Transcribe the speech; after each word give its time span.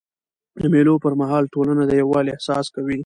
د 0.61 0.63
مېلو 0.73 0.93
پر 1.03 1.13
مهال 1.21 1.43
ټولنه 1.53 1.83
د 1.85 1.91
یووالي 2.01 2.31
احساس 2.33 2.65
کوي. 2.75 2.99